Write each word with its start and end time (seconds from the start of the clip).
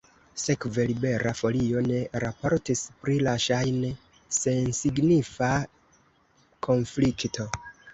Sekve 0.43 0.85
Libera 0.91 1.33
Folio 1.41 1.83
ne 1.91 1.99
raportis 2.25 2.83
pri 3.05 3.19
la 3.29 3.37
ŝajne 3.47 3.95
sensignifa 4.41 5.55
konflikto. 6.71 7.53